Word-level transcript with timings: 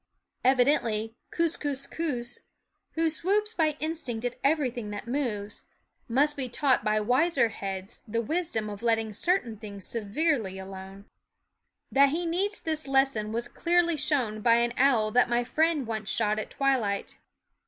Evidently 0.43 1.13
Kookooskoos, 1.31 2.39
who 2.93 3.07
swoops 3.07 3.53
by 3.53 3.77
instinct 3.79 4.25
at 4.25 4.35
everything 4.43 4.89
that 4.89 5.07
moves, 5.07 5.65
must 6.07 6.35
be 6.35 6.49
taught 6.49 6.83
by 6.83 6.99
wiser 6.99 7.49
heads 7.49 8.01
the 8.07 8.19
wisdom 8.19 8.67
of 8.67 8.81
letting 8.81 9.13
certain 9.13 9.57
things 9.57 9.85
severely 9.85 10.57
alone. 10.57 11.05
That 11.91 12.09
he 12.09 12.25
needs 12.25 12.61
this 12.61 12.87
lesson 12.87 13.31
was 13.31 13.47
clearly 13.47 13.95
shown 13.95 14.41
by 14.41 14.55
an 14.55 14.73
owl 14.75 15.11
that 15.11 15.29
my 15.29 15.43
friend 15.43 15.85
once 15.85 16.09
shot 16.09 16.39
at 16.39 16.49
twilight. 16.49 17.19